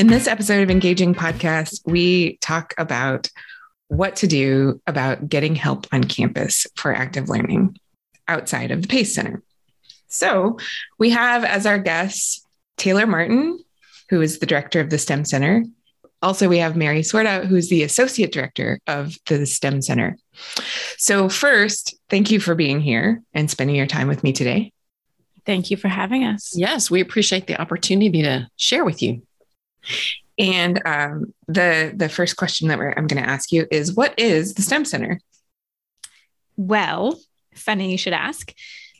[0.00, 3.28] In this episode of Engaging Podcast, we talk about
[3.88, 7.78] what to do about getting help on campus for active learning
[8.26, 9.42] outside of the PACE Center.
[10.08, 10.56] So
[10.98, 12.46] we have as our guests
[12.78, 13.62] Taylor Martin,
[14.08, 15.64] who is the director of the STEM Center.
[16.22, 20.16] Also, we have Mary Swartout, who's the associate director of the STEM Center.
[20.96, 24.72] So, first, thank you for being here and spending your time with me today.
[25.44, 26.56] Thank you for having us.
[26.56, 29.20] Yes, we appreciate the opportunity to share with you.
[30.38, 34.54] And um, the the first question that I'm going to ask you is, what is
[34.54, 35.20] the STEM Center?
[36.56, 37.18] Well,
[37.54, 38.52] funny you should ask.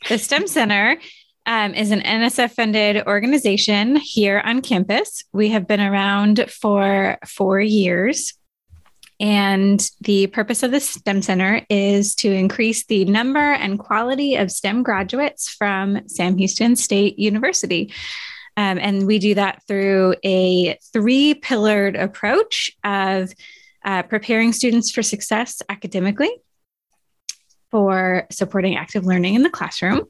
[0.07, 0.97] The STEM Center
[1.45, 5.23] um, is an NSF funded organization here on campus.
[5.33, 8.33] We have been around for four years.
[9.19, 14.51] And the purpose of the STEM Center is to increase the number and quality of
[14.51, 17.93] STEM graduates from Sam Houston State University.
[18.57, 23.31] Um, and we do that through a three pillared approach of
[23.83, 26.31] uh, preparing students for success academically,
[27.71, 30.03] for supporting active learning in the classroom,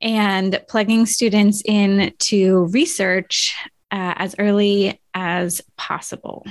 [0.00, 3.54] and plugging students in to research
[3.90, 6.46] uh, as early as possible.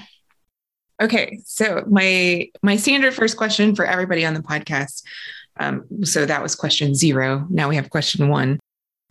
[1.01, 5.03] Okay, so my my standard first question for everybody on the podcast.
[5.59, 7.45] Um, so that was question zero.
[7.49, 8.59] Now we have question one.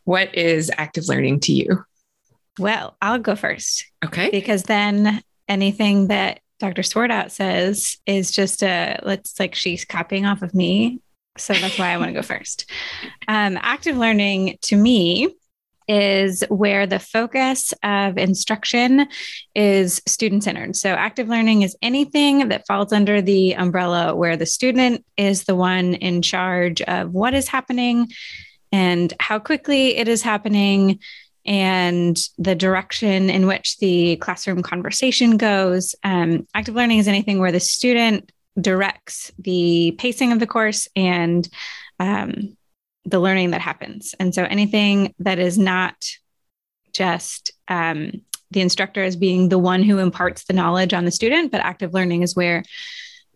[0.06, 1.84] What is active learning to you?
[2.60, 3.84] Well, I'll go first.
[4.04, 4.30] Okay.
[4.30, 6.82] Because then anything that Dr.
[6.82, 11.00] Swartout says is just a, let's like she's copying off of me.
[11.38, 12.70] So that's why I want to go first.
[13.26, 15.34] Um, active learning to me
[15.88, 19.08] is where the focus of instruction
[19.56, 20.76] is student centered.
[20.76, 25.54] So, active learning is anything that falls under the umbrella where the student is the
[25.54, 28.08] one in charge of what is happening
[28.76, 30.98] and how quickly it is happening
[31.46, 35.94] and the direction in which the classroom conversation goes.
[36.04, 38.30] Um, active learning is anything where the student
[38.60, 41.48] directs the pacing of the course and
[42.00, 42.54] um,
[43.06, 44.14] the learning that happens.
[44.20, 45.96] And so anything that is not
[46.92, 48.12] just um,
[48.50, 51.94] the instructor as being the one who imparts the knowledge on the student, but active
[51.94, 52.62] learning is where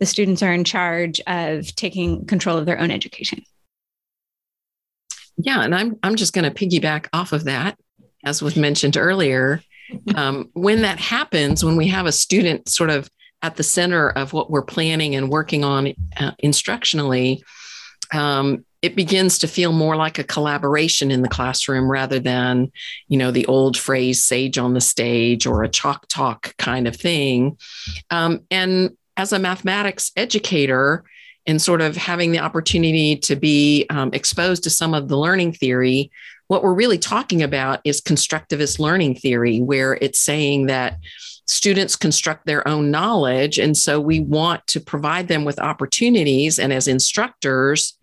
[0.01, 3.43] the students are in charge of taking control of their own education.
[5.43, 7.79] Yeah, and I'm I'm just going to piggyback off of that,
[8.25, 9.63] as was mentioned earlier.
[10.15, 13.11] Um, when that happens, when we have a student sort of
[13.43, 17.41] at the center of what we're planning and working on uh, instructionally,
[18.13, 22.71] um, it begins to feel more like a collaboration in the classroom rather than,
[23.09, 26.97] you know, the old phrase "sage on the stage" or a chalk talk kind of
[26.97, 27.59] thing.
[28.11, 31.05] Um, and as a mathematics educator,
[31.47, 35.53] and sort of having the opportunity to be um, exposed to some of the learning
[35.53, 36.11] theory,
[36.49, 40.99] what we're really talking about is constructivist learning theory, where it's saying that
[41.47, 43.59] students construct their own knowledge.
[43.59, 46.59] And so we want to provide them with opportunities.
[46.59, 47.97] And as instructors,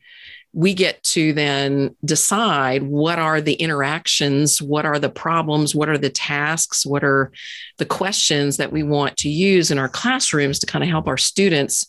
[0.53, 5.97] we get to then decide what are the interactions, what are the problems, what are
[5.97, 7.31] the tasks, what are
[7.77, 11.17] the questions that we want to use in our classrooms to kind of help our
[11.17, 11.87] students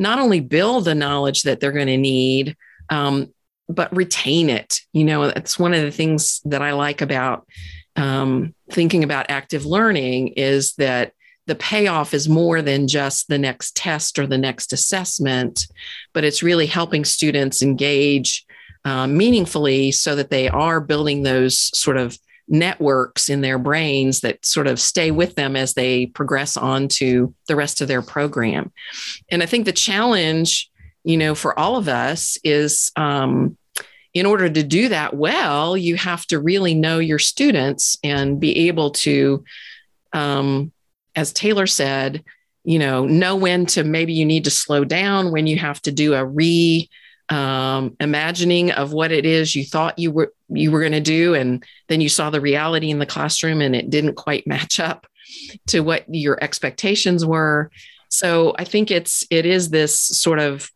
[0.00, 2.56] not only build the knowledge that they're going to need,
[2.88, 3.32] um,
[3.68, 4.80] but retain it.
[4.92, 7.46] You know, that's one of the things that I like about
[7.96, 11.12] um, thinking about active learning is that
[11.46, 15.66] the payoff is more than just the next test or the next assessment,
[16.14, 18.46] but it's really helping students engage
[18.84, 22.18] uh, meaningfully so that they are building those sort of
[22.50, 27.34] networks in their brains that sort of stay with them as they progress on to
[27.48, 28.72] the rest of their program.
[29.30, 30.70] And I think the challenge,
[31.04, 33.56] you know, for all of us is um,
[34.12, 38.68] in order to do that well, you have to really know your students and be
[38.68, 39.44] able to
[40.12, 40.72] um,
[41.14, 42.24] as Taylor said,
[42.64, 45.92] you know, know when to maybe you need to slow down, when you have to
[45.92, 46.88] do a re
[47.30, 51.34] um, imagining of what it is you thought you were you were going to do,
[51.34, 55.06] and then you saw the reality in the classroom and it didn't quite match up
[55.68, 57.70] to what your expectations were.
[58.08, 60.70] So I think it's it is this sort of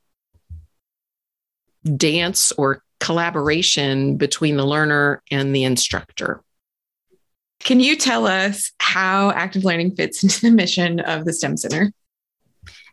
[1.97, 6.43] dance or collaboration between the learner and the instructor.
[7.61, 11.93] Can you tell us how active learning fits into the mission of the STEM Center?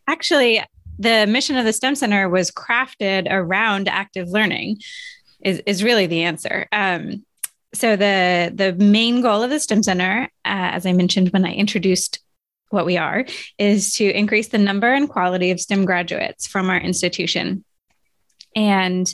[0.07, 0.63] Actually,
[1.01, 4.77] the mission of the STEM Center was crafted around active learning,
[5.41, 6.67] is, is really the answer.
[6.71, 7.25] Um,
[7.73, 11.53] so the the main goal of the STEM Center, uh, as I mentioned when I
[11.53, 12.19] introduced
[12.69, 13.25] what we are,
[13.57, 17.63] is to increase the number and quality of STEM graduates from our institution.
[18.55, 19.13] And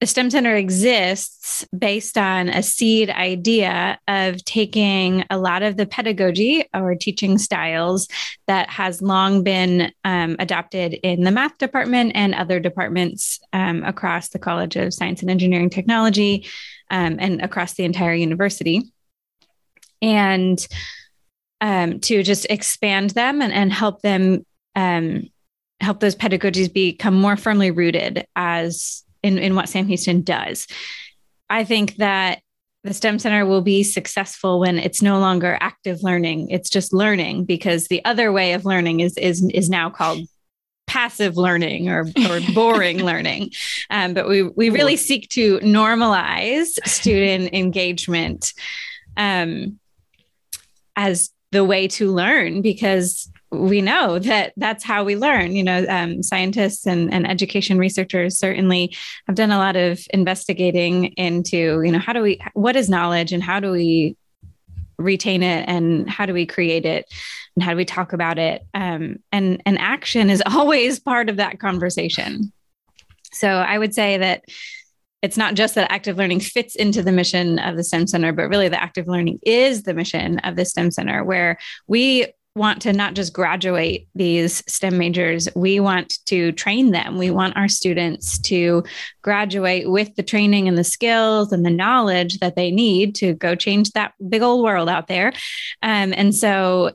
[0.00, 5.86] the STEM Center exists based on a seed idea of taking a lot of the
[5.86, 8.06] pedagogy or teaching styles
[8.46, 14.28] that has long been um, adopted in the math department and other departments um, across
[14.28, 16.46] the College of Science and Engineering Technology
[16.90, 18.82] um, and across the entire university.
[20.02, 20.66] And
[21.62, 24.44] um, to just expand them and, and help them
[24.74, 25.30] um,
[25.80, 30.66] help those pedagogies become more firmly rooted as in, in what Sam Houston does.
[31.50, 32.40] I think that
[32.84, 37.44] the STEM Center will be successful when it's no longer active learning; it's just learning
[37.44, 40.26] because the other way of learning is is is now called
[40.86, 43.50] passive learning or, or boring learning.
[43.90, 48.52] Um, but we we really seek to normalize student engagement
[49.16, 49.80] um,
[50.94, 55.54] as the way to learn because we know that that's how we learn.
[55.54, 58.94] You know, um, scientists and, and education researchers certainly
[59.26, 63.32] have done a lot of investigating into, you know, how do we, what is knowledge
[63.32, 64.16] and how do we
[64.98, 67.06] retain it and how do we create it
[67.54, 68.62] and how do we talk about it?
[68.74, 72.52] Um, and, and action is always part of that conversation.
[73.32, 74.44] So I would say that
[75.22, 78.48] it's not just that active learning fits into the mission of the STEM Center, but
[78.48, 82.92] really the active learning is the mission of the STEM Center, where we want to
[82.92, 87.18] not just graduate these STEM majors, we want to train them.
[87.18, 88.82] We want our students to
[89.22, 93.54] graduate with the training and the skills and the knowledge that they need to go
[93.54, 95.32] change that big old world out there.
[95.82, 96.92] Um, and so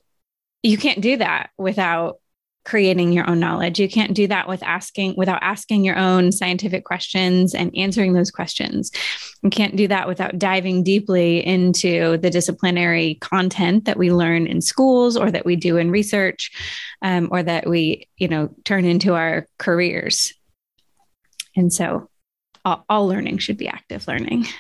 [0.64, 2.21] you can't do that without
[2.64, 3.80] creating your own knowledge.
[3.80, 8.32] You can't do that with asking without asking your own scientific questions and answering those
[8.32, 8.92] questions.
[9.42, 14.62] You can't do that without diving deeply into the disciplinary content that we learn in
[14.62, 16.52] schools or that we do in research
[17.02, 20.34] um, or that we, you know, turn into our careers.
[21.56, 22.10] And so
[22.64, 24.46] all, all learning should be active learning.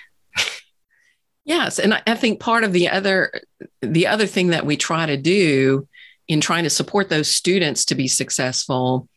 [1.43, 3.41] Yes, and I, I think part of the other
[3.81, 5.87] the other thing that we try to do
[6.31, 9.09] in trying to support those students to be successful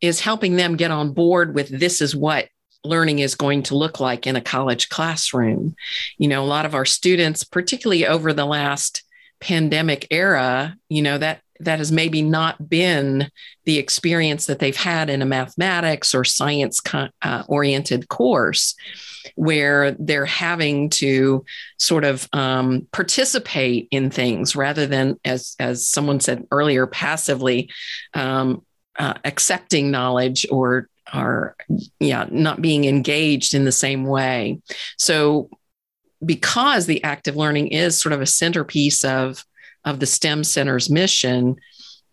[0.00, 2.48] is helping them get on board with this is what
[2.82, 5.76] learning is going to look like in a college classroom.
[6.16, 9.02] You know, a lot of our students, particularly over the last
[9.38, 13.30] pandemic era, you know, that that has maybe not been
[13.66, 16.80] the experience that they've had in a mathematics or science
[17.20, 18.74] uh, oriented course
[19.34, 21.44] where they're having to
[21.78, 27.70] sort of um, participate in things rather than, as as someone said earlier, passively
[28.14, 28.64] um,
[28.98, 31.56] uh, accepting knowledge or or
[31.98, 34.60] yeah, not being engaged in the same way.
[34.96, 35.50] So
[36.24, 39.44] because the active learning is sort of a centerpiece of
[39.84, 41.56] of the STEM Center's mission,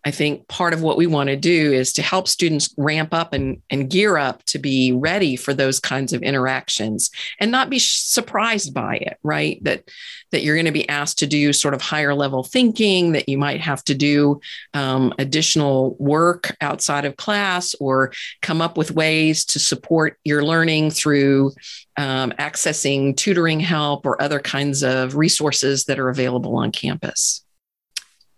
[0.04, 3.34] I think part of what we want to do is to help students ramp up
[3.34, 7.78] and, and gear up to be ready for those kinds of interactions and not be
[7.78, 9.62] surprised by it, right?
[9.62, 9.84] That
[10.32, 13.36] that you're going to be asked to do sort of higher level thinking, that you
[13.36, 14.40] might have to do
[14.74, 20.90] um, additional work outside of class or come up with ways to support your learning
[20.90, 21.52] through
[21.96, 27.44] um, accessing tutoring help or other kinds of resources that are available on campus.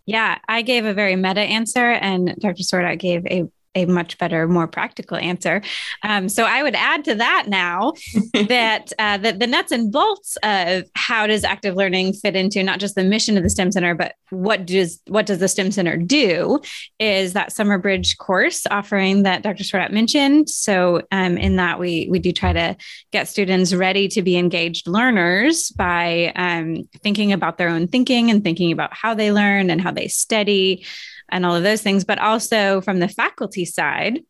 [0.07, 2.63] Yeah, I gave a very meta answer, and Dr.
[2.63, 5.63] Swartout gave a a much better, more practical answer.
[6.03, 7.95] Um, so I would add to that now
[8.49, 12.81] that uh, that the nuts and bolts of how does active learning fit into not
[12.81, 15.97] just the mission of the STEM Center, but what does what does the STEM Center
[15.97, 16.61] do?
[16.99, 19.65] Is that summer bridge course offering that Dr.
[19.65, 20.49] Swartout mentioned?
[20.49, 22.77] So um, in that we we do try to
[23.11, 28.45] get students ready to be engaged learners by um, thinking about their own thinking and
[28.45, 30.85] thinking about how they learn and how they study
[31.33, 32.05] and all of those things.
[32.05, 34.21] But also from the faculty side,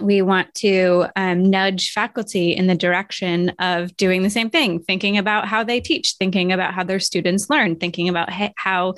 [0.00, 5.18] we want to um, nudge faculty in the direction of doing the same thing, thinking
[5.18, 8.94] about how they teach, thinking about how their students learn, thinking about how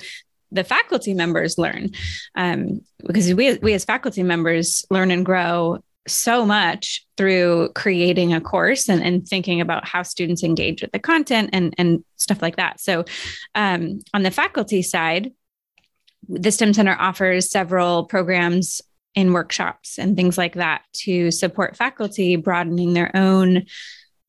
[0.51, 1.91] the faculty members learn.
[2.35, 8.41] Um, because we, we as faculty members learn and grow so much through creating a
[8.41, 12.55] course and, and thinking about how students engage with the content and, and stuff like
[12.55, 12.79] that.
[12.79, 13.05] So,
[13.55, 15.31] um, on the faculty side,
[16.27, 18.81] the STEM Center offers several programs
[19.15, 23.65] in workshops and things like that to support faculty broadening their own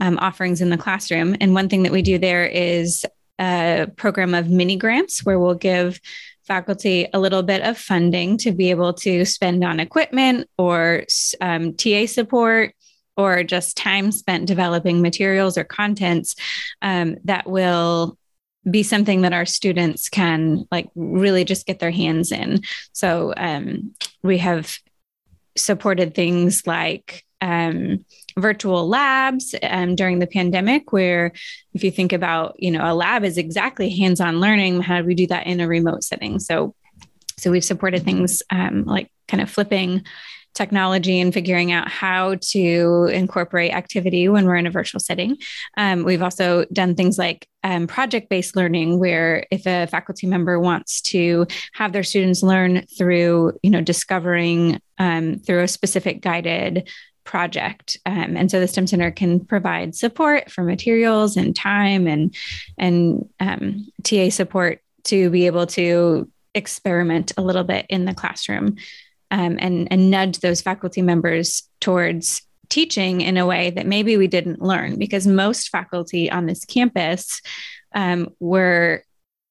[0.01, 1.37] um, offerings in the classroom.
[1.41, 3.05] And one thing that we do there is
[3.39, 6.01] a program of mini grants where we'll give
[6.47, 11.05] faculty a little bit of funding to be able to spend on equipment or
[11.41, 12.75] um, TA support
[13.17, 16.35] or just time spent developing materials or contents
[16.81, 18.17] um, that will
[18.71, 22.63] be something that our students can like really just get their hands in.
[22.93, 24.79] So um, we have
[25.57, 28.05] supported things like um,
[28.37, 31.33] virtual labs um, during the pandemic, where
[31.73, 34.81] if you think about, you know, a lab is exactly hands-on learning.
[34.81, 36.41] How do we do that in a remote setting?
[36.41, 36.75] So,
[37.37, 40.05] so we've supported things um, like kind of flipping
[40.59, 45.39] technology and figuring out how to incorporate activity when we're in a virtual setting.
[45.79, 50.61] Um, we've also done things like um, project based learning, where if a faculty member
[50.61, 56.91] wants to have their students learn through, you know, discovering um, through a specific guided
[57.25, 62.35] project um, and so the stem center can provide support for materials and time and
[62.79, 68.77] and um, ta support to be able to experiment a little bit in the classroom
[69.31, 74.27] um, and, and nudge those faculty members towards teaching in a way that maybe we
[74.27, 77.41] didn't learn because most faculty on this campus
[77.95, 79.03] um, were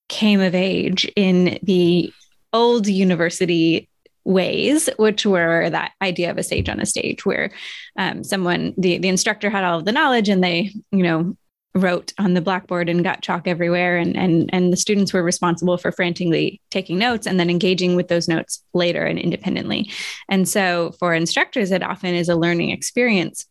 [0.09, 2.13] came of age in the
[2.53, 3.89] old university
[4.23, 7.51] ways, which were that idea of a sage on a stage, where
[7.97, 11.35] um, someone, the, the instructor had all of the knowledge and they, you know,
[11.77, 13.97] wrote on the blackboard and got chalk everywhere.
[13.97, 18.07] And and and the students were responsible for frantically taking notes and then engaging with
[18.07, 19.91] those notes later and independently.
[20.29, 23.45] And so for instructors it often is a learning experience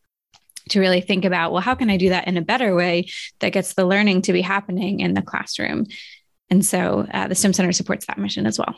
[0.70, 3.06] to really think about well how can i do that in a better way
[3.38, 5.86] that gets the learning to be happening in the classroom?
[6.50, 8.74] And so uh, the stem center supports that mission as well.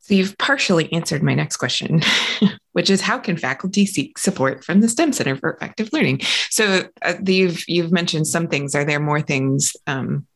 [0.00, 2.02] So you've partially answered my next question,
[2.74, 6.20] which is how can faculty seek support from the STEM Center for Effective Learning?
[6.50, 8.74] So uh, you've you've mentioned some things.
[8.74, 9.74] Are there more things?
[9.86, 10.26] Um,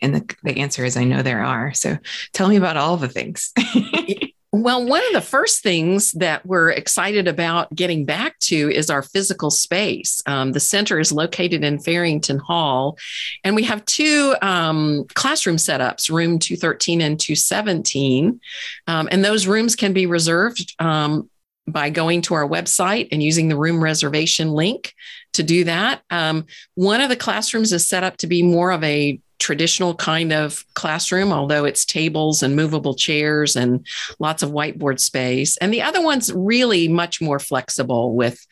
[0.00, 1.74] and the, the answer is I know there are.
[1.74, 1.98] So
[2.32, 3.52] tell me about all the things.
[4.50, 9.02] Well, one of the first things that we're excited about getting back to is our
[9.02, 10.22] physical space.
[10.24, 12.96] Um, the center is located in Farrington Hall,
[13.44, 18.40] and we have two um, classroom setups room 213 and 217.
[18.86, 21.28] Um, and those rooms can be reserved um,
[21.70, 24.94] by going to our website and using the room reservation link
[25.34, 26.02] to do that.
[26.10, 30.32] Um, one of the classrooms is set up to be more of a traditional kind
[30.32, 33.86] of classroom, although it's tables and movable chairs and
[34.18, 35.56] lots of whiteboard space.
[35.58, 38.44] And the other one's really much more flexible with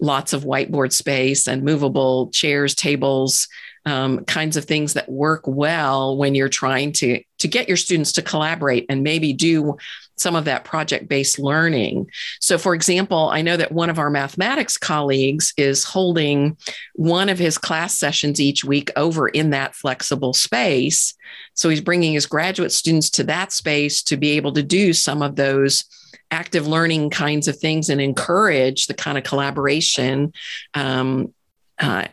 [0.00, 3.48] lots of whiteboard space and movable chairs, tables,
[3.86, 8.12] um, kinds of things that work well when you're trying to to get your students
[8.12, 9.76] to collaborate and maybe do
[10.20, 12.10] some of that project based learning.
[12.40, 16.56] So, for example, I know that one of our mathematics colleagues is holding
[16.94, 21.14] one of his class sessions each week over in that flexible space.
[21.54, 25.22] So, he's bringing his graduate students to that space to be able to do some
[25.22, 25.84] of those
[26.30, 30.32] active learning kinds of things and encourage the kind of collaboration
[30.74, 31.34] um,
[31.80, 32.06] uh,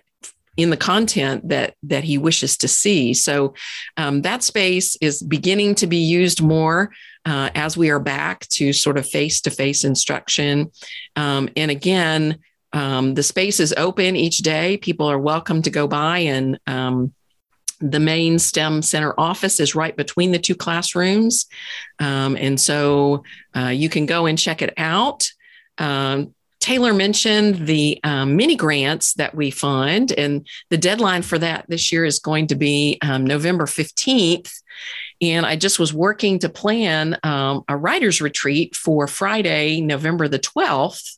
[0.57, 3.13] in the content that that he wishes to see.
[3.13, 3.53] So
[3.95, 6.91] um, that space is beginning to be used more
[7.25, 10.71] uh, as we are back to sort of face to face instruction.
[11.15, 12.39] Um, and again,
[12.73, 14.77] um, the space is open each day.
[14.77, 17.13] People are welcome to go by and um,
[17.79, 21.45] the main STEM Center office is right between the two classrooms.
[21.99, 23.23] Um, and so
[23.55, 25.29] uh, you can go and check it out.
[25.77, 31.65] Um, Taylor mentioned the um, mini grants that we fund, and the deadline for that
[31.67, 34.51] this year is going to be um, November 15th.
[35.21, 40.39] And I just was working to plan um, a writer's retreat for Friday, November the
[40.39, 41.17] 12th.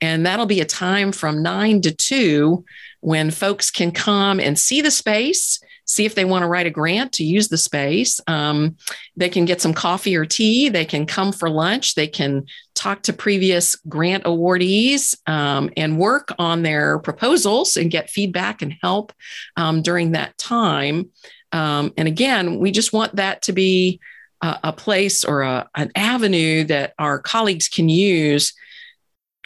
[0.00, 2.64] And that'll be a time from nine to two
[3.00, 6.70] when folks can come and see the space see if they want to write a
[6.70, 8.20] grant to use the space.
[8.26, 8.76] Um,
[9.16, 10.68] they can get some coffee or tea.
[10.68, 11.94] They can come for lunch.
[11.94, 18.10] They can talk to previous grant awardees um, and work on their proposals and get
[18.10, 19.12] feedback and help
[19.56, 21.10] um, during that time.
[21.52, 24.00] Um, and again, we just want that to be
[24.42, 28.52] a, a place or a, an avenue that our colleagues can use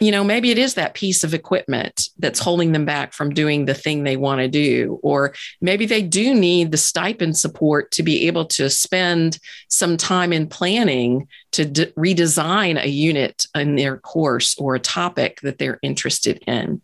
[0.01, 3.65] you know, maybe it is that piece of equipment that's holding them back from doing
[3.65, 4.99] the thing they want to do.
[5.03, 10.33] Or maybe they do need the stipend support to be able to spend some time
[10.33, 16.43] in planning to redesign a unit in their course or a topic that they're interested
[16.47, 16.81] in.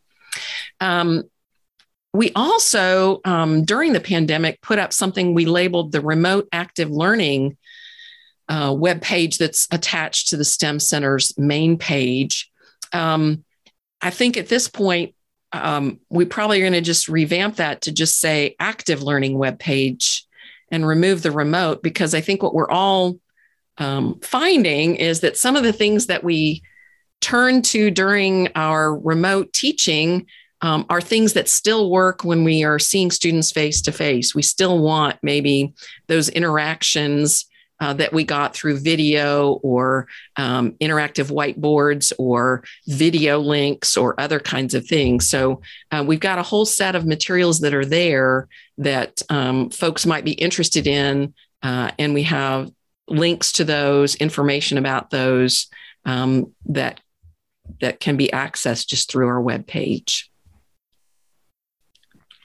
[0.80, 1.24] Um,
[2.14, 7.58] we also, um, during the pandemic, put up something we labeled the Remote Active Learning
[8.48, 12.52] uh, web page that's attached to the STEM Center's main page.
[12.98, 13.44] Um,
[14.02, 15.14] I think at this point,
[15.54, 19.60] um, we probably are going to just revamp that to just say active learning web
[19.60, 20.26] page
[20.72, 23.20] and remove the remote because I think what we're all
[23.78, 26.64] um, finding is that some of the things that we
[27.22, 30.26] turn to during our remote teaching
[30.62, 34.34] um, are things that still work when we are seeing students face to face.
[34.34, 35.74] We still want maybe
[36.08, 37.46] those interactions
[37.80, 44.40] uh, that we got through video or um, interactive whiteboards or video links or other
[44.40, 45.28] kinds of things.
[45.28, 50.06] So uh, we've got a whole set of materials that are there that um, folks
[50.06, 51.34] might be interested in.
[51.62, 52.72] Uh, and we have
[53.08, 55.68] links to those, information about those
[56.06, 57.00] um, that
[57.82, 60.32] that can be accessed just through our web page.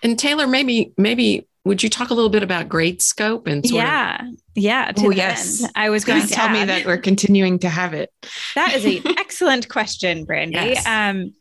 [0.03, 4.37] And Taylor, maybe maybe would you talk a little bit about Gradescope and yeah, of-
[4.55, 4.93] yeah.
[4.99, 5.73] oh yes, end.
[5.77, 8.13] I was going to tell add, me that we're continuing to have it.
[8.55, 10.57] That is an excellent question, Brandy.
[10.57, 10.87] Yes.
[10.87, 11.35] Um,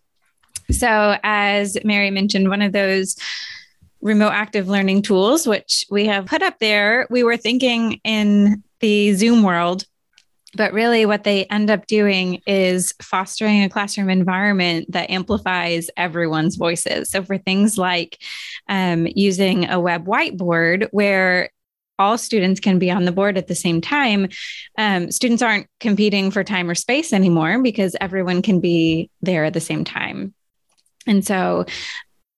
[0.69, 3.17] so as Mary mentioned, one of those
[4.01, 9.13] remote active learning tools, which we have put up there, we were thinking in the
[9.13, 9.85] Zoom world
[10.53, 16.57] but really, what they end up doing is fostering a classroom environment that amplifies everyone's
[16.57, 17.09] voices.
[17.09, 18.21] So, for things like
[18.67, 21.49] um, using a web whiteboard where
[21.97, 24.27] all students can be on the board at the same time,
[24.77, 29.53] um, students aren't competing for time or space anymore because everyone can be there at
[29.53, 30.33] the same time.
[31.07, 31.65] And so,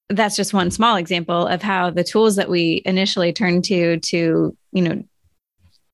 [0.10, 4.56] that's just one small example of how the tools that we initially turned to to
[4.72, 5.04] you know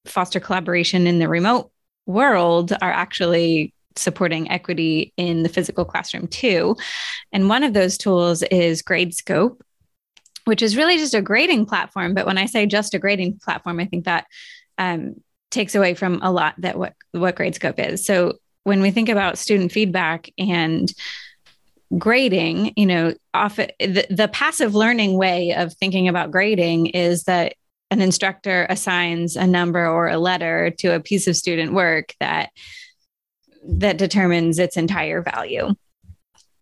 [0.05, 1.71] foster collaboration in the remote
[2.09, 6.75] world are actually supporting equity in the physical classroom too.
[7.31, 9.59] And one of those tools is Gradescope,
[10.45, 12.13] which is really just a grading platform.
[12.13, 14.25] But when I say just a grading platform, I think that
[14.77, 15.15] um,
[15.51, 18.05] takes away from a lot that what what Gradescope is.
[18.05, 20.91] So when we think about student feedback and
[21.97, 27.55] grading, you know, often the, the passive learning way of thinking about grading is that
[27.91, 32.49] an instructor assigns a number or a letter to a piece of student work that
[33.65, 35.73] that determines its entire value.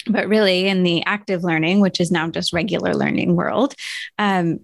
[0.07, 3.75] But really in the active learning which is now just regular learning world
[4.17, 4.59] um,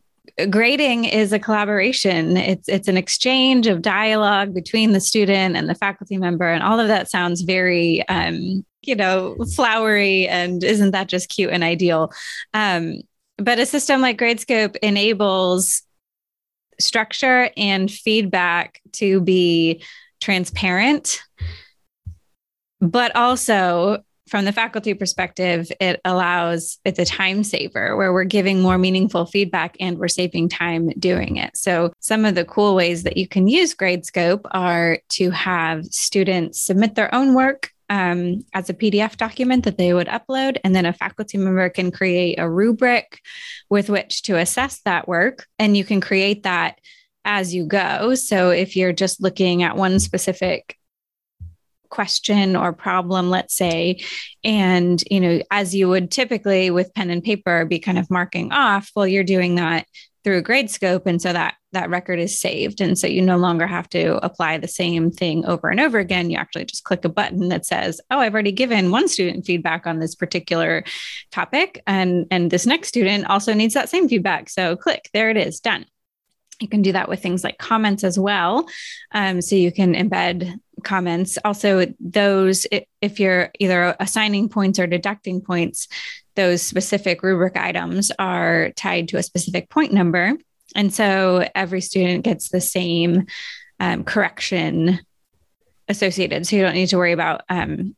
[0.50, 2.38] grading is a collaboration.
[2.38, 6.80] It's it's an exchange of dialogue between the student and the faculty member and all
[6.80, 12.12] of that sounds very um, you know flowery and isn't that just cute and ideal?
[12.54, 13.02] Um,
[13.38, 15.84] but a system like gradescope enables
[16.80, 19.84] structure and feedback to be
[20.22, 21.22] transparent,
[22.80, 28.62] but also from the faculty perspective, it allows it's a time saver where we're giving
[28.62, 31.56] more meaningful feedback and we're saving time doing it.
[31.56, 36.60] So, some of the cool ways that you can use Gradescope are to have students
[36.60, 40.58] submit their own work um, as a PDF document that they would upload.
[40.64, 43.20] And then a faculty member can create a rubric
[43.70, 45.46] with which to assess that work.
[45.60, 46.80] And you can create that
[47.26, 48.16] as you go.
[48.16, 50.78] So if you're just looking at one specific
[51.94, 54.00] question or problem let's say.
[54.44, 58.52] And you know as you would typically with pen and paper be kind of marking
[58.52, 59.86] off well you're doing that
[60.24, 62.82] through Gradescope and so that that record is saved.
[62.82, 66.30] And so you no longer have to apply the same thing over and over again.
[66.30, 69.86] You actually just click a button that says oh i've already given one student feedback
[69.86, 70.84] on this particular
[71.32, 74.50] topic and and this next student also needs that same feedback.
[74.50, 75.86] So click there it is done
[76.60, 78.68] you can do that with things like comments as well
[79.14, 82.68] um, so you can embed comments also those
[83.02, 85.88] if you're either assigning points or deducting points
[86.36, 90.34] those specific rubric items are tied to a specific point number.
[90.76, 93.28] And so every student gets the same
[93.80, 95.00] um, correction
[95.88, 96.48] associated.
[96.48, 97.96] So you don't need to worry about um,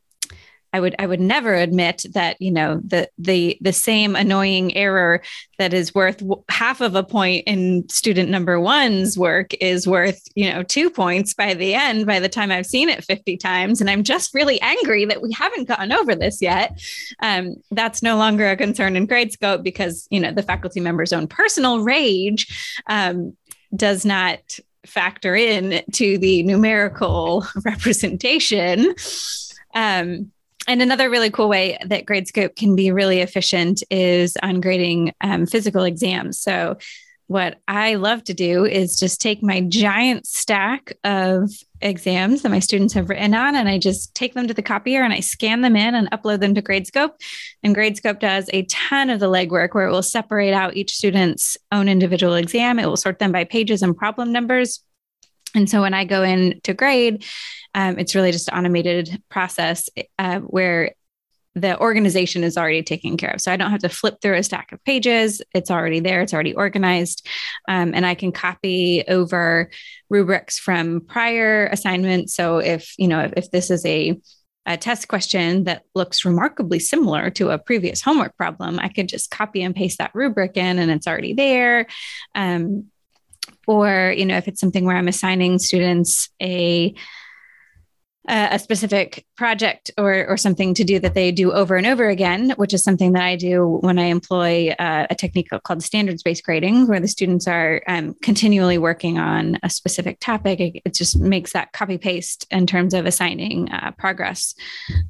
[0.76, 5.22] I would I would never admit that you know the the the same annoying error
[5.58, 10.52] that is worth half of a point in student number one's work is worth you
[10.52, 13.90] know two points by the end by the time I've seen it 50 times and
[13.90, 16.78] I'm just really angry that we haven't gotten over this yet.
[17.22, 21.28] Um, that's no longer a concern in Gradescope because you know the faculty member's own
[21.28, 23.38] personal rage um,
[23.74, 28.94] does not factor in to the numerical representation.
[29.74, 30.34] Um,
[30.68, 35.46] and another really cool way that Gradescope can be really efficient is on grading um,
[35.46, 36.40] physical exams.
[36.40, 36.78] So,
[37.28, 41.50] what I love to do is just take my giant stack of
[41.82, 45.02] exams that my students have written on, and I just take them to the copier
[45.02, 47.14] and I scan them in and upload them to Gradescope.
[47.64, 51.58] And Gradescope does a ton of the legwork where it will separate out each student's
[51.72, 52.78] own individual exam.
[52.78, 54.84] It will sort them by pages and problem numbers.
[55.56, 57.26] And so when I go in to grade,
[57.74, 59.90] um, it's really just an automated process
[60.20, 60.94] uh, where
[61.56, 63.42] the organization is already taken care of.
[63.42, 65.42] So I don't have to flip through a stack of pages.
[65.54, 67.26] It's already there, it's already organized.
[67.70, 69.70] Um, and I can copy over
[70.10, 72.34] rubrics from prior assignments.
[72.34, 74.20] So if, you know, if, if this is a
[74.68, 79.30] a test question that looks remarkably similar to a previous homework problem, I could just
[79.30, 81.86] copy and paste that rubric in and it's already there.
[82.34, 82.88] Um,
[83.68, 86.94] or you know if it's something where i'm assigning students a
[88.28, 92.52] a specific project or, or something to do that they do over and over again,
[92.58, 96.44] which is something that I do when I employ uh, a technique called standards based
[96.44, 100.60] grading, where the students are um, continually working on a specific topic.
[100.60, 104.56] It, it, just makes that copy paste in terms of assigning uh, progress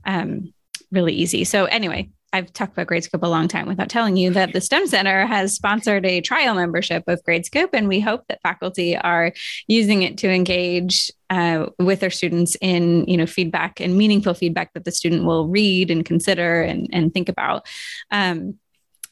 [0.06, 0.54] um,
[0.92, 1.44] really easy.
[1.44, 4.88] So, anyway, I've talked about Gradescope a long time without telling you that the STEM
[4.88, 9.32] Center has sponsored a trial membership of Gradescope, and we hope that faculty are
[9.68, 14.74] using it to engage uh, with their students in you know feedback and meaningful feedback
[14.74, 17.66] that the student will read and consider and, and think about.
[18.12, 18.60] Um,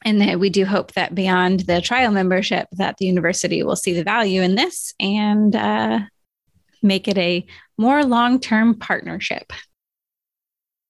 [0.04, 3.94] and that we do hope that beyond the trial membership, that the university will see
[3.94, 6.00] the value in this and uh,
[6.82, 7.46] make it a
[7.78, 9.50] more long-term partnership.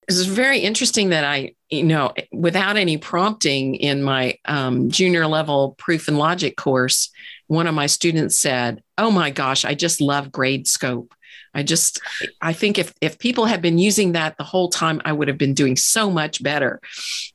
[0.08, 5.74] It's very interesting that I you know, without any prompting in my um, junior level
[5.78, 7.10] proof and logic course,
[7.48, 11.10] one of my students said, Oh my gosh, I just love Gradescope.
[11.52, 12.00] I just,
[12.40, 15.38] I think if, if people had been using that the whole time, I would have
[15.38, 16.80] been doing so much better.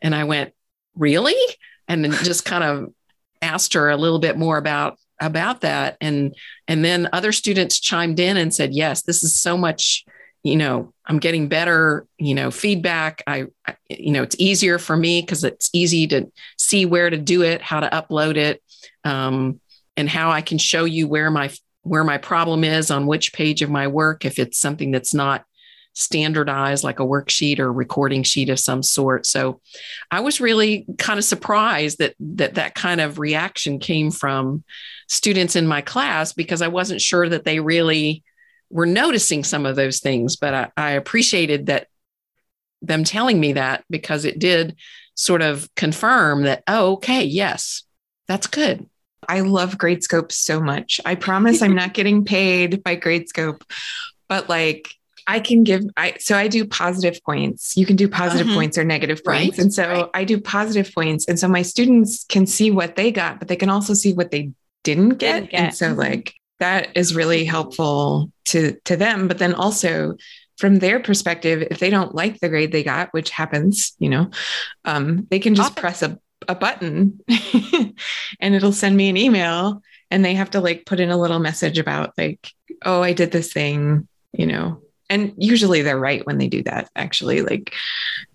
[0.01, 0.53] And I went,
[0.95, 1.35] Really?
[1.87, 2.93] And then just kind of
[3.41, 6.33] asked her a little bit more about about that and
[6.67, 10.05] and then other students chimed in and said yes this is so much
[10.43, 13.23] you know i'm getting better you know feedback.
[13.27, 17.17] I, I you know it's easier for me because it's easy to see where to
[17.17, 18.61] do it how to upload it
[19.03, 19.59] um,
[19.97, 21.51] and how i can show you where my
[21.83, 25.45] where my problem is on which page of my work if it's something that's not
[25.95, 29.25] standardized like a worksheet or recording sheet of some sort.
[29.25, 29.59] So
[30.11, 34.63] i was really kind of surprised that that that kind of reaction came from
[35.07, 38.23] students in my class because i wasn't sure that they really
[38.69, 41.87] were noticing some of those things, but I, I appreciated that
[42.81, 44.77] them telling me that because it did
[45.15, 47.83] sort of confirm that, oh, okay, yes,
[48.27, 48.87] that's good.
[49.27, 51.01] I love Gradescope so much.
[51.05, 53.61] I promise I'm not getting paid by Gradescope,
[54.27, 54.89] but like
[55.27, 57.77] I can give I so I do positive points.
[57.77, 58.55] You can do positive uh-huh.
[58.55, 59.57] points or negative points.
[59.57, 59.59] Right.
[59.59, 60.09] And so right.
[60.13, 61.27] I do positive points.
[61.27, 64.31] And so my students can see what they got, but they can also see what
[64.31, 64.51] they
[64.83, 65.33] didn't get.
[65.33, 65.59] Didn't get.
[65.59, 65.99] And so mm-hmm.
[65.99, 70.15] like that is really helpful to to them but then also
[70.57, 74.29] from their perspective if they don't like the grade they got which happens you know
[74.85, 75.81] um, they can just Often.
[75.81, 77.19] press a, a button
[78.39, 81.39] and it'll send me an email and they have to like put in a little
[81.39, 82.51] message about like
[82.85, 86.89] oh i did this thing you know and usually they're right when they do that
[86.95, 87.73] actually like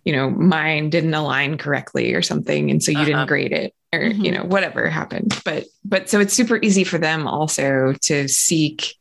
[0.04, 3.06] you know mine didn't align correctly or something and so you uh-huh.
[3.06, 4.24] didn't grade it or mm-hmm.
[4.24, 8.94] you know whatever happened but but so it's super easy for them also to seek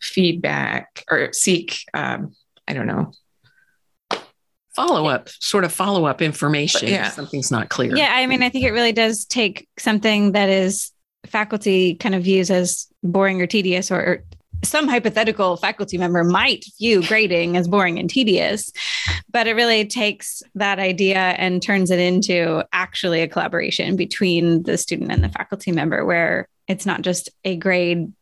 [0.00, 2.34] feedback or seek um,
[2.68, 3.12] i don't know
[4.74, 7.06] follow up sort of follow up information yeah.
[7.06, 10.48] if something's not clear yeah i mean i think it really does take something that
[10.48, 10.92] is
[11.26, 14.24] faculty kind of views as boring or tedious or, or
[14.64, 18.72] some hypothetical faculty member might view grading as boring and tedious,
[19.30, 24.76] but it really takes that idea and turns it into actually a collaboration between the
[24.76, 28.12] student and the faculty member, where it's not just a grade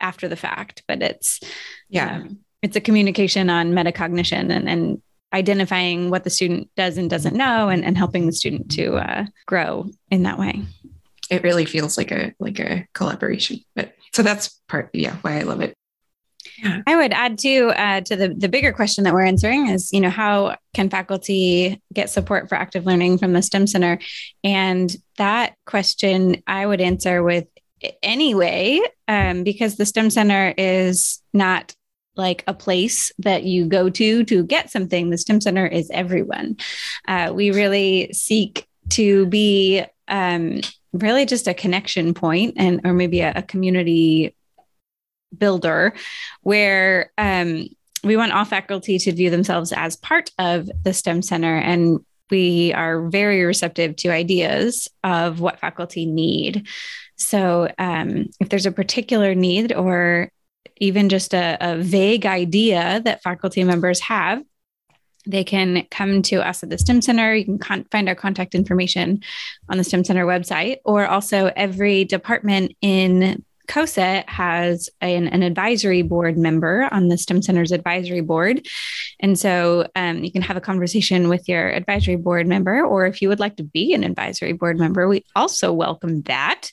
[0.00, 1.40] after the fact, but it's
[1.88, 7.10] yeah, um, it's a communication on metacognition and, and identifying what the student does and
[7.10, 10.62] doesn't know, and, and helping the student to uh, grow in that way.
[11.30, 15.42] It really feels like a like a collaboration, but so that's part yeah why i
[15.42, 15.74] love it
[16.62, 16.82] yeah.
[16.86, 20.00] I would add too uh, to the the bigger question that we're answering is you
[20.00, 23.98] know how can faculty get support for active learning from the STEM Center,
[24.44, 27.46] and that question I would answer with
[28.02, 31.74] anyway um, because the STEM Center is not
[32.14, 35.10] like a place that you go to to get something.
[35.10, 36.56] The STEM Center is everyone.
[37.08, 40.60] Uh, we really seek to be um,
[40.92, 44.34] really just a connection point and or maybe a, a community
[45.36, 45.94] builder
[46.42, 47.66] where um,
[48.04, 52.00] we want all faculty to view themselves as part of the STEM Center and
[52.30, 56.66] we are very receptive to ideas of what faculty need.
[57.16, 60.30] So, um, if there's a particular need or
[60.78, 64.42] even just a, a vague idea that faculty members have,
[65.26, 67.34] they can come to us at the STEM Center.
[67.34, 69.22] You can con- find our contact information
[69.68, 76.02] on the STEM Center website, or also every department in COSET has an, an, advisory
[76.02, 78.66] board member on the STEM Center's advisory board.
[79.20, 83.22] And so um, you can have a conversation with your advisory board member, or if
[83.22, 86.70] you would like to be an advisory board member, we also welcome that,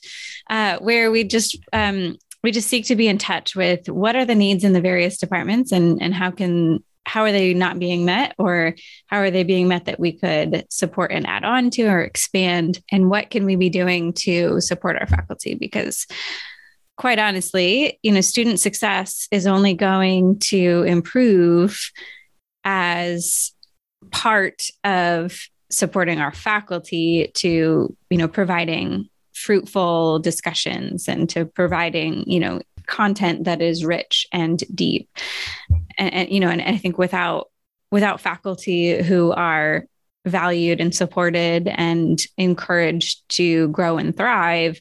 [0.50, 4.24] uh, where we just um, we just seek to be in touch with what are
[4.24, 8.04] the needs in the various departments and, and how can how are they not being
[8.04, 8.34] met?
[8.38, 8.74] Or
[9.06, 12.80] how are they being met that we could support and add on to or expand?
[12.90, 15.54] And what can we be doing to support our faculty?
[15.54, 16.06] Because
[16.96, 21.90] quite honestly, you know, student success is only going to improve
[22.64, 23.52] as
[24.10, 25.38] part of
[25.70, 33.44] supporting our faculty to, you know, providing fruitful discussions and to providing, you know, content
[33.44, 35.08] that is rich and deep.
[36.00, 37.48] And, and you know, and I think without
[37.92, 39.84] without faculty who are
[40.26, 44.80] valued and supported and encouraged to grow and thrive,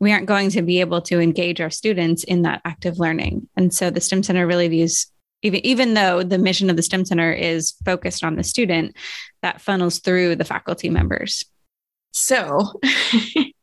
[0.00, 3.48] we aren't going to be able to engage our students in that active learning.
[3.56, 5.06] And so the STEM Center really views,
[5.42, 8.96] even, even though the mission of the STEM Center is focused on the student,
[9.42, 11.44] that funnels through the faculty members.
[12.12, 12.80] So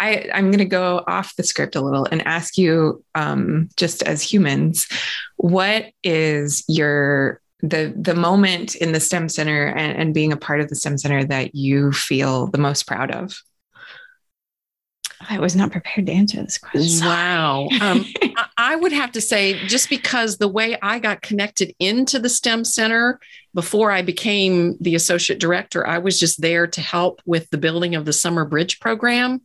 [0.00, 4.02] I, I'm going to go off the script a little and ask you, um, just
[4.02, 4.88] as humans,
[5.36, 10.60] what is your the the moment in the STEM Center and, and being a part
[10.60, 13.40] of the STEM Center that you feel the most proud of?
[15.20, 17.06] I was not prepared to answer this question.
[17.06, 17.68] Wow.
[17.80, 18.04] Um,
[18.56, 22.64] I would have to say, just because the way I got connected into the STEM
[22.64, 23.18] Center
[23.52, 27.94] before I became the associate director, I was just there to help with the building
[27.94, 29.42] of the Summer Bridge program.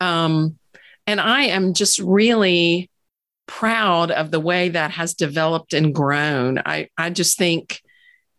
[0.00, 0.58] Um,
[1.06, 2.90] and I am just really
[3.46, 6.60] proud of the way that has developed and grown.
[6.64, 7.82] I, I just think,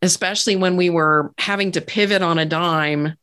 [0.02, 3.16] especially when we were having to pivot on a dime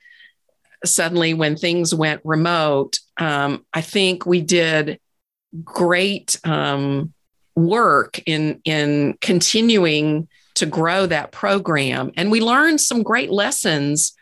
[0.95, 5.01] suddenly when things went remote, um, I think we did
[5.65, 7.13] great um,
[7.55, 14.15] work in in continuing to grow that program, and we learned some great lessons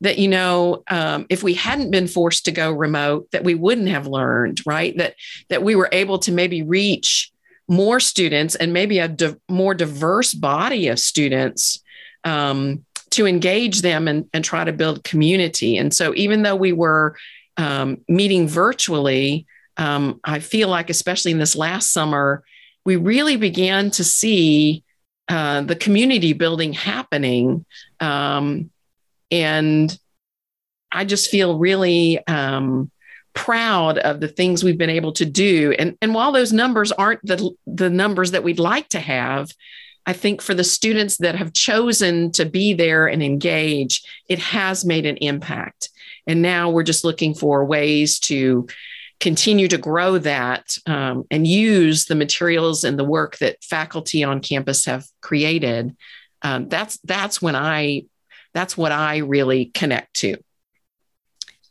[0.00, 3.88] that you know um, if we hadn't been forced to go remote that we wouldn't
[3.88, 4.96] have learned right?
[4.96, 5.14] That
[5.48, 7.30] that we were able to maybe reach
[7.68, 11.82] more students and maybe a di- more diverse body of students
[12.24, 15.76] um, to engage them and, and try to build community.
[15.76, 17.16] And so, even though we were
[17.56, 22.42] um, meeting virtually, um, I feel like, especially in this last summer,
[22.84, 24.82] we really began to see
[25.28, 27.64] uh, the community building happening.
[28.00, 28.70] Um,
[29.30, 29.96] and
[30.90, 32.90] I just feel really um,
[33.34, 35.74] proud of the things we've been able to do.
[35.78, 39.52] And, and while those numbers aren't the, the numbers that we'd like to have,
[40.08, 44.82] I think for the students that have chosen to be there and engage, it has
[44.82, 45.90] made an impact.
[46.26, 48.66] And now we're just looking for ways to
[49.20, 54.40] continue to grow that um, and use the materials and the work that faculty on
[54.40, 55.94] campus have created.
[56.40, 58.04] Um, that's that's when I
[58.54, 60.38] that's what I really connect to.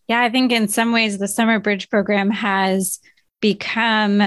[0.08, 3.00] Yeah, I think in some ways the Summer Bridge program has
[3.41, 4.21] become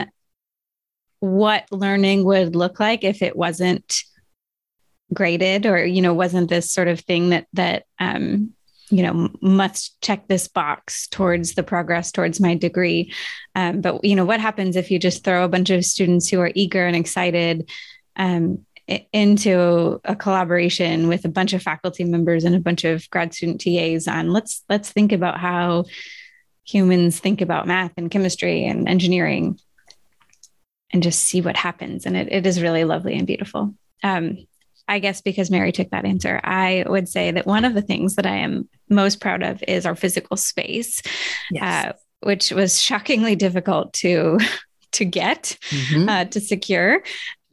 [1.21, 4.03] what learning would look like if it wasn't
[5.13, 8.53] graded or you know wasn't this sort of thing that that um
[8.91, 13.13] you know must check this box towards the progress towards my degree.
[13.55, 16.41] Um, but you know what happens if you just throw a bunch of students who
[16.41, 17.71] are eager and excited
[18.17, 18.67] um,
[19.13, 23.61] into a collaboration with a bunch of faculty members and a bunch of grad student
[23.61, 25.85] tas on let's let's think about how
[26.65, 29.59] humans think about math and chemistry and engineering
[30.93, 32.07] and just see what happens.
[32.07, 33.75] And it, it is really lovely and beautiful.
[34.03, 34.47] Um,
[34.89, 38.17] I guess because Mary took that answer, I would say that one of the things
[38.17, 41.01] that I am most proud of is our physical space,
[41.51, 41.63] yes.
[41.63, 44.39] uh, which was shockingly difficult to
[44.93, 46.09] to get mm-hmm.
[46.09, 47.05] uh, to secure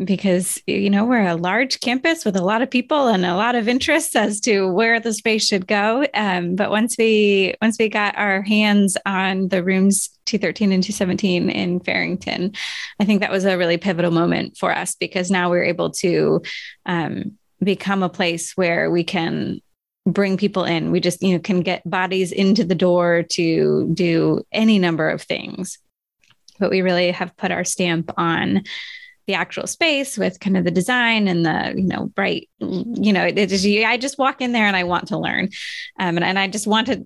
[0.04, 3.54] because you know we're a large campus with a lot of people and a lot
[3.56, 7.90] of interests as to where the space should go um, but once we once we
[7.90, 12.54] got our hands on the rooms 213 and 217 in farrington.
[13.00, 16.42] I think that was a really pivotal moment for us because now we're able to
[16.86, 19.62] um, become a place where we can
[20.06, 20.92] bring people in.
[20.92, 25.22] We just you know can get bodies into the door to do any number of
[25.22, 25.80] things.
[26.60, 28.64] But we really have put our stamp on
[29.28, 33.26] the actual space with kind of the design and the you know bright you know
[33.26, 35.50] it is i just walk in there and i want to learn.
[36.00, 37.06] Um, and, and i just want to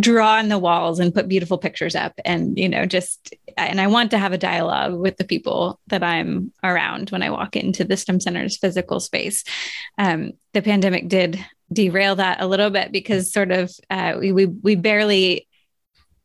[0.00, 3.86] draw on the walls and put beautiful pictures up and you know just and i
[3.86, 7.84] want to have a dialogue with the people that i'm around when i walk into
[7.84, 9.44] the stem center's physical space
[9.96, 11.38] um, the pandemic did
[11.72, 15.46] derail that a little bit because sort of uh, we, we we barely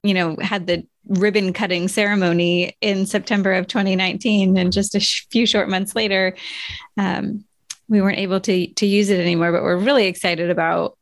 [0.01, 5.27] you know had the ribbon cutting ceremony in September of 2019, and just a sh-
[5.29, 6.35] few short months later,
[6.97, 7.45] um,
[7.87, 9.51] we weren't able to to use it anymore.
[9.51, 10.94] But we're really excited about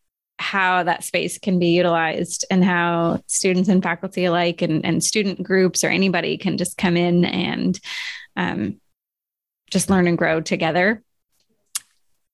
[0.44, 5.42] how that space can be utilized and how students and faculty alike and, and student
[5.42, 7.80] groups or anybody can just come in and
[8.36, 8.80] um,
[9.72, 11.02] just learn and grow together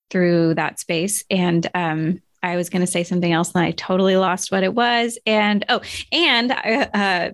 [0.09, 4.15] through that space and um, I was going to say something else and I totally
[4.15, 5.17] lost what it was.
[5.25, 7.31] And oh, and uh, uh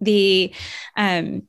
[0.00, 0.52] the
[0.96, 1.42] um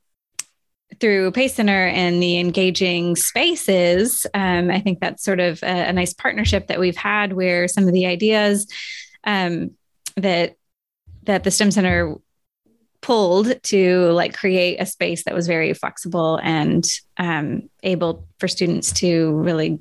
[0.99, 5.93] through Pace Center and the engaging spaces, um, I think that's sort of a, a,
[5.93, 8.67] nice partnership that we've had where some of the ideas
[9.23, 9.71] um,
[10.15, 10.55] that
[11.23, 12.15] that the STEM Center
[13.01, 16.85] pulled to like create a space that was very flexible and
[17.17, 19.79] um, able for students to really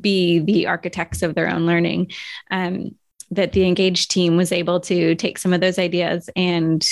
[0.00, 2.10] be the architects of their own learning.
[2.50, 2.96] Um,
[3.30, 6.84] that the engaged team was able to take some of those ideas and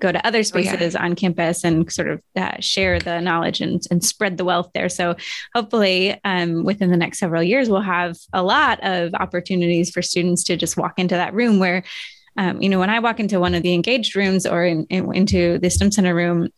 [0.00, 1.04] go to other spaces oh, yeah.
[1.04, 4.88] on campus and sort of uh, share the knowledge and, and spread the wealth there.
[4.88, 5.16] So
[5.54, 10.44] hopefully um, within the next several years, we'll have a lot of opportunities for students
[10.44, 11.82] to just walk into that room where,
[12.36, 15.14] um, you know, when I walk into one of the engaged rooms or in, in,
[15.14, 16.48] into the STEM Center room,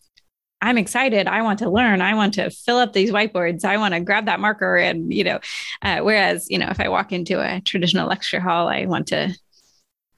[0.61, 1.27] I'm excited.
[1.27, 2.01] I want to learn.
[2.01, 3.63] I want to fill up these whiteboards.
[3.63, 5.39] I want to grab that marker and, you know,
[5.81, 9.33] uh, whereas, you know, if I walk into a traditional lecture hall, I want to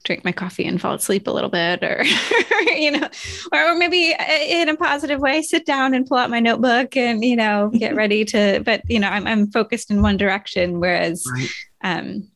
[0.04, 2.04] drink my coffee and fall asleep a little bit or
[2.74, 3.08] you know
[3.52, 7.24] or maybe uh, in a positive way sit down and pull out my notebook and
[7.24, 11.24] you know get ready to but you know i'm, I'm focused in one direction whereas
[11.32, 11.48] right.
[11.82, 12.28] um,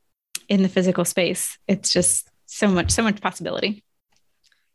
[0.48, 3.83] in the physical space it's just so much so much possibility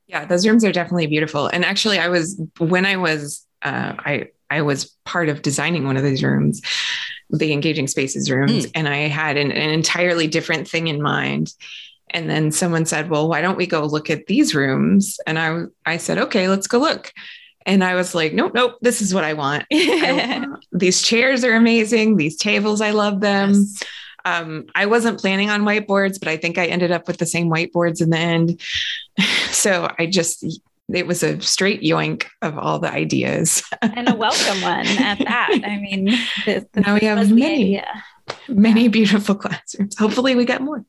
[0.08, 4.28] yeah those rooms are definitely beautiful and actually i was when i was uh, i
[4.50, 6.62] i was part of designing one of these rooms
[7.30, 8.72] the engaging spaces rooms mm.
[8.76, 11.54] and i had an, an entirely different thing in mind
[12.12, 15.64] and then someone said, "Well, why don't we go look at these rooms?" And I
[15.86, 17.14] I said, "Okay, let's go look."
[17.66, 19.66] And I was like, "Nope, nope, this is what I want.
[19.74, 22.18] I want these chairs are amazing.
[22.18, 23.84] These tables, I love them." Yes.
[24.24, 27.50] Um, I wasn't planning on whiteboards, but I think I ended up with the same
[27.50, 28.62] whiteboards in the end.
[29.52, 30.46] So I just
[30.94, 35.62] it was a straight yoink of all the ideas and a welcome one at that.
[35.64, 36.06] I mean,
[36.46, 37.84] the, the now we have many.
[38.32, 39.98] Idea many beautiful classrooms.
[39.98, 40.84] Hopefully, we get more.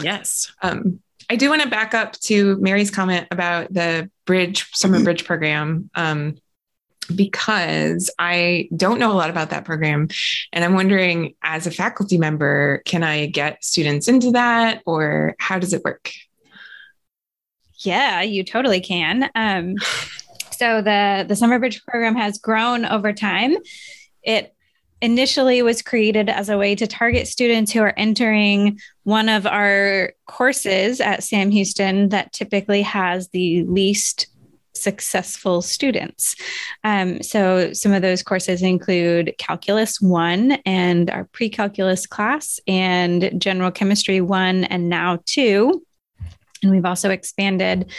[0.00, 0.52] Yes.
[0.62, 5.24] Um, I do want to back up to Mary's comment about the bridge summer bridge
[5.24, 5.90] program.
[5.94, 6.36] Um,
[7.14, 10.08] because I don't know a lot about that program.
[10.52, 15.58] And I'm wondering, as a faculty member, can I get students into that or how
[15.58, 16.10] does it work?
[17.78, 19.30] Yeah, you totally can.
[19.34, 19.76] Um,
[20.50, 23.56] so the the summer bridge program has grown over time.
[24.22, 24.54] It
[25.00, 30.12] initially was created as a way to target students who are entering one of our
[30.26, 34.26] courses at Sam Houston that typically has the least
[34.74, 36.36] successful students.
[36.84, 43.40] Um, so, some of those courses include Calculus 1 and our pre calculus class, and
[43.40, 45.82] General Chemistry 1 and now 2.
[46.62, 47.90] And we've also expanded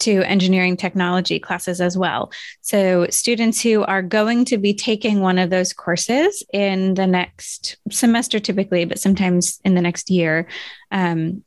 [0.00, 2.32] to engineering technology classes as well.
[2.60, 7.76] So, students who are going to be taking one of those courses in the next
[7.90, 10.48] semester, typically, but sometimes in the next year,
[10.90, 11.44] um,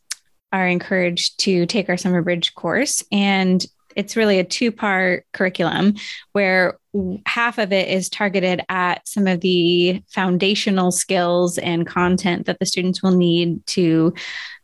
[0.52, 3.04] are encouraged to take our Summer Bridge course.
[3.12, 5.96] And it's really a two part curriculum
[6.34, 6.78] where
[7.26, 12.66] half of it is targeted at some of the foundational skills and content that the
[12.66, 14.14] students will need to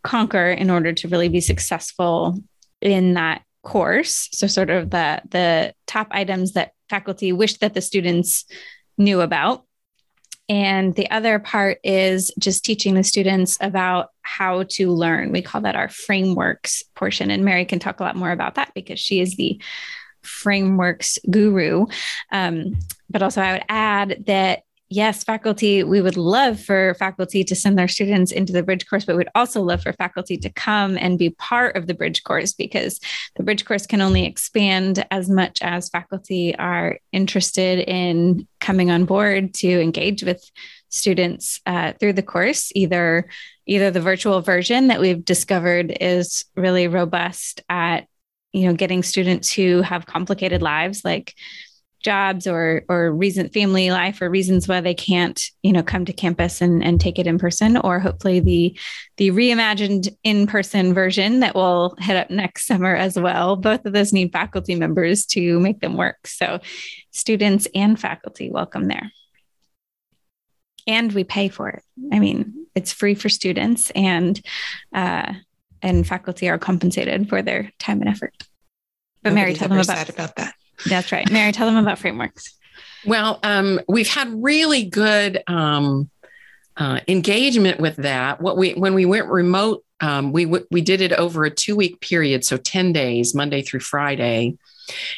[0.03, 2.39] conquer in order to really be successful
[2.81, 4.29] in that course.
[4.31, 8.45] So sort of the the top items that faculty wish that the students
[8.97, 9.65] knew about
[10.49, 15.32] and the other part is just teaching the students about how to learn.
[15.32, 18.71] We call that our frameworks portion and mary can talk a lot more about that
[18.73, 19.62] because she is the
[20.23, 21.86] frameworks guru.
[22.32, 27.56] Um, but also i would add that yes, faculty, we would love for faculty to
[27.56, 30.97] send their students into the bridge course, but we'd also love for faculty to come
[30.97, 32.99] and be part of the bridge course because
[33.38, 39.06] the bridge course can only expand as much as faculty are interested in coming on
[39.06, 40.43] board to engage with
[40.89, 42.71] students uh, through the course.
[42.75, 43.30] Either
[43.65, 48.08] either the virtual version that we've discovered is really robust at
[48.51, 51.34] you know getting students who have complicated lives like
[52.01, 56.13] jobs or or reason family life or reasons why they can't you know come to
[56.13, 58.77] campus and, and take it in person or hopefully the
[59.17, 63.55] the reimagined in-person version that will hit up next summer as well.
[63.55, 66.25] Both of those need faculty members to make them work.
[66.25, 66.59] So
[67.11, 69.11] students and faculty welcome there.
[70.87, 71.83] And we pay for it.
[72.11, 74.41] I mean it's free for students and
[74.93, 75.34] uh,
[75.82, 78.34] and faculty are compensated for their time and effort.
[79.23, 80.55] But Nobody's mary tell them about, about that
[80.86, 81.29] that's right.
[81.32, 82.55] Mary, tell them about frameworks.
[83.05, 86.09] Well, um, we've had really good um,
[86.77, 88.41] uh, engagement with that.
[88.41, 91.75] What we when we went remote, um, we w- we did it over a two
[91.75, 94.57] week period, so ten days, Monday through Friday,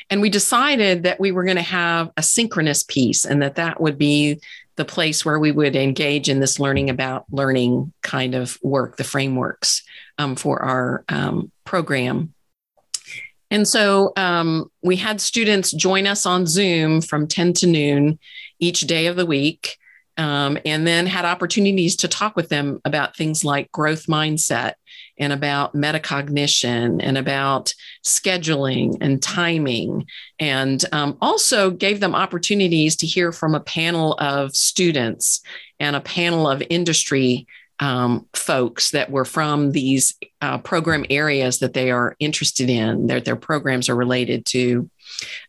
[0.10, 3.82] and we decided that we were going to have a synchronous piece, and that that
[3.82, 4.40] would be
[4.76, 9.04] the place where we would engage in this learning about learning kind of work, the
[9.04, 9.84] frameworks
[10.18, 12.34] um, for our um, program
[13.54, 18.18] And so um, we had students join us on Zoom from 10 to noon
[18.58, 19.78] each day of the week.
[20.18, 24.74] Um, and then had opportunities to talk with them about things like growth mindset
[25.20, 27.74] and about metacognition and about
[28.04, 30.08] scheduling and timing.
[30.40, 35.42] And um, also gave them opportunities to hear from a panel of students
[35.80, 37.46] and a panel of industry
[37.80, 43.26] um, folks that were from these uh, program areas that they are interested in, that
[43.26, 44.90] their programs are related to.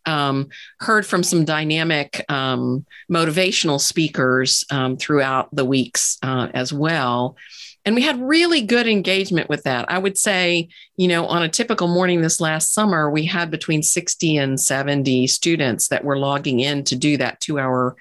[0.06, 0.48] Um,
[0.80, 7.36] heard from some dynamic um, motivational speakers um, throughout the weeks uh, as well.
[7.84, 9.90] And we had really good engagement with that.
[9.90, 13.82] I would say, you know, on a typical morning this last summer, we had between
[13.82, 17.96] 60 and 70 students that were logging in to do that two hour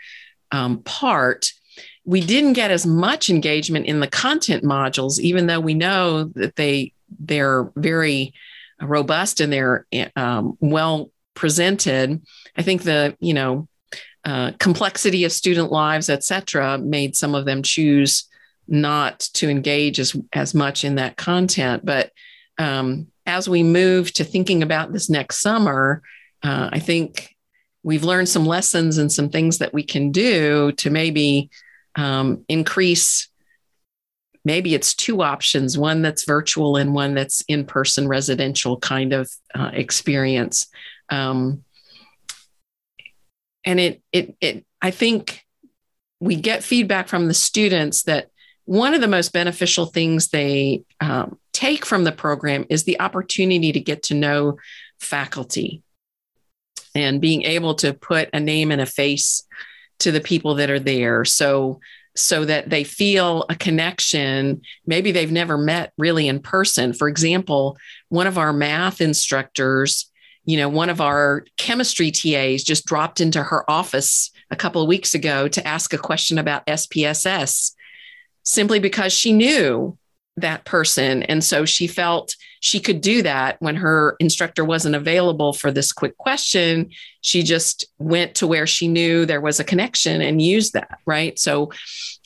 [0.52, 1.52] um, part
[2.06, 6.56] we didn't get as much engagement in the content modules, even though we know that
[6.56, 8.34] they they're very
[8.82, 9.86] robust and they're
[10.16, 12.22] um, well presented.
[12.58, 13.68] I think the you know
[14.26, 18.26] uh, complexity of student lives, et cetera, made some of them choose
[18.68, 21.86] not to engage as as much in that content.
[21.86, 22.12] But
[22.58, 26.02] um, as we move to thinking about this next summer,
[26.44, 27.36] uh, I think
[27.84, 31.50] we've learned some lessons and some things that we can do to maybe
[31.96, 33.30] um, increase
[34.46, 39.32] maybe it's two options one that's virtual and one that's in person residential kind of
[39.56, 40.68] uh, experience.
[41.10, 41.64] Um,
[43.66, 45.46] and it, it it i think
[46.20, 48.30] we get feedback from the students that
[48.66, 53.74] one of the most beneficial things they um, take from the program is the opportunity
[53.74, 54.58] to get to know
[55.00, 55.82] faculty
[56.96, 59.44] and being able to put a name and a face
[60.00, 61.26] to the people that are there.
[61.26, 61.80] So
[62.16, 64.62] so that they feel a connection.
[64.86, 66.94] Maybe they've never met really in person.
[66.94, 67.78] For example,
[68.10, 70.12] one of our math instructors,
[70.46, 74.88] you know, one of our chemistry TAs just dropped into her office a couple of
[74.88, 77.72] weeks ago to ask a question about SPSS
[78.44, 79.98] simply because she knew
[80.38, 81.24] that person.
[81.24, 85.92] And so she felt she could do that when her instructor wasn't available for this
[85.92, 86.90] quick question.
[87.22, 91.00] She just went to where she knew there was a connection and used that.
[91.06, 91.38] Right.
[91.38, 91.72] So,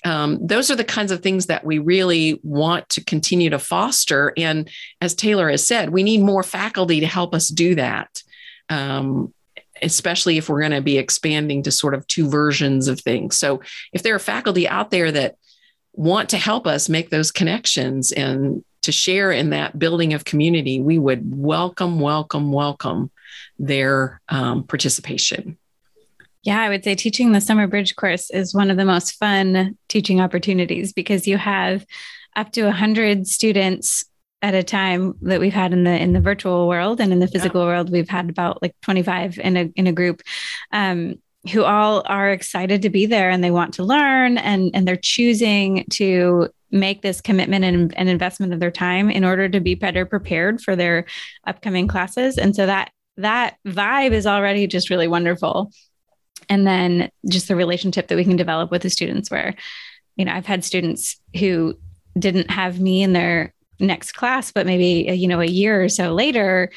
[0.06, 4.32] um, those are the kinds of things that we really want to continue to foster.
[4.38, 4.70] And
[5.02, 8.24] as Taylor has said, we need more faculty to help us do that.
[8.70, 9.34] Um,
[9.82, 13.38] especially if we're going to be expanding to sort of two versions of things.
[13.38, 15.36] So, if there are faculty out there that
[15.98, 20.80] want to help us make those connections and to share in that building of community,
[20.80, 23.12] we would welcome, welcome, welcome
[23.60, 25.58] their um, participation.
[26.44, 29.78] Yeah, I would say teaching the summer bridge course is one of the most fun
[29.90, 31.86] teaching opportunities because you have
[32.36, 34.06] up to 100 students
[34.44, 37.28] at a time that we've had in the in the virtual world and in the
[37.28, 37.68] physical yeah.
[37.68, 40.22] world we've had about like 25 in a in a group
[40.72, 41.16] um,
[41.48, 44.96] who all are excited to be there and they want to learn and and they're
[44.96, 49.74] choosing to make this commitment and, and investment of their time in order to be
[49.74, 51.06] better prepared for their
[51.46, 52.38] upcoming classes.
[52.38, 55.72] And so that that vibe is already just really wonderful.
[56.50, 59.56] And then just the relationship that we can develop with the students where
[60.18, 61.78] you know i've had students who
[62.20, 66.14] didn't have me in their next class but maybe you know a year or so
[66.14, 66.70] later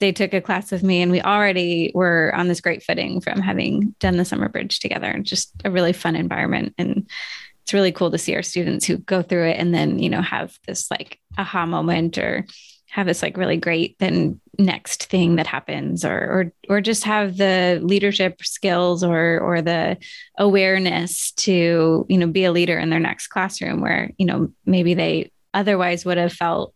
[0.00, 3.40] they took a class with me and we already were on this great footing from
[3.40, 5.06] having done the summer bridge together.
[5.06, 6.74] And just a really fun environment.
[6.78, 7.08] And
[7.62, 10.22] it's really cool to see our students who go through it and then you know
[10.22, 12.44] have this like aha moment or
[12.88, 17.36] have this like really great then next thing that happens or or or just have
[17.36, 19.96] the leadership skills or or the
[20.36, 24.94] awareness to you know be a leader in their next classroom where you know maybe
[24.94, 26.74] they otherwise would have felt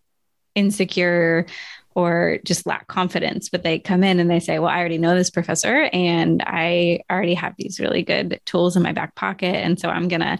[0.55, 1.47] insecure
[1.95, 5.14] or just lack confidence, but they come in and they say, Well, I already know
[5.14, 9.57] this professor and I already have these really good tools in my back pocket.
[9.57, 10.38] And so I'm going to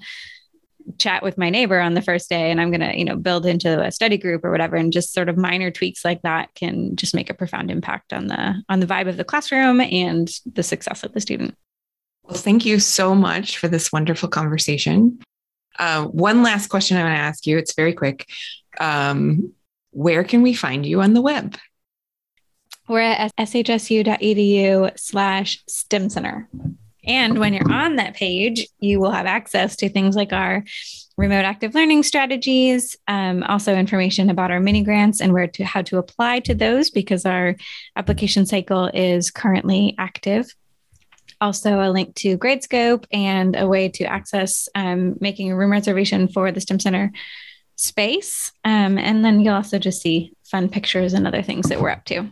[0.99, 3.47] chat with my neighbor on the first day and I'm going to, you know, build
[3.47, 4.77] into a study group or whatever.
[4.77, 8.27] And just sort of minor tweaks like that can just make a profound impact on
[8.27, 11.57] the, on the vibe of the classroom and the success of the student.
[12.25, 15.21] Well, thank you so much for this wonderful conversation.
[15.79, 17.59] Uh, one last question I want to ask you.
[17.59, 18.27] It's very quick.
[18.79, 19.53] Um,
[19.95, 21.57] where can we find you on the web?
[22.89, 26.49] We're at shsu.edu slash STEM Center.
[27.07, 30.65] And when you're on that page, you will have access to things like our
[31.17, 35.83] remote active learning strategies, um, also information about our mini grants and where to how
[35.83, 37.57] to apply to those because our
[37.95, 40.53] application cycle is currently active.
[41.41, 46.27] Also, a link to Gradescope and a way to access um, making a room reservation
[46.27, 47.13] for the STEM Center
[47.77, 48.53] space.
[48.65, 52.05] Um, and then you'll also just see fun pictures and other things that we're up
[52.07, 52.31] to.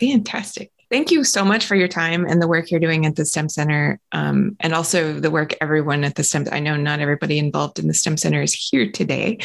[0.00, 0.70] Fantastic.
[0.90, 3.50] Thank you so much for your time and the work you're doing at the STEM
[3.50, 6.46] Center, um, and also the work everyone at the STEM.
[6.50, 9.38] I know not everybody involved in the STEM Center is here today,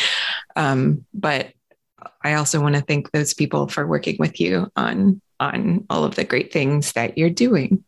[0.56, 1.52] um, but
[2.24, 6.16] I also want to thank those people for working with you on on all of
[6.16, 7.84] the great things that you're doing.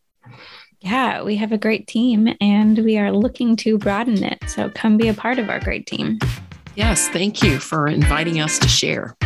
[0.80, 4.38] Yeah, we have a great team, and we are looking to broaden it.
[4.48, 6.18] So come be a part of our great team.
[6.76, 9.16] Yes, thank you for inviting us to share.